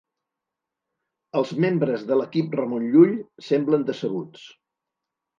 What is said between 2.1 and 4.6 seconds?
de l'equip Ramon Llull semblen decebuts.